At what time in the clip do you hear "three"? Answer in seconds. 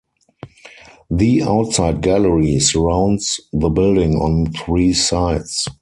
4.51-4.93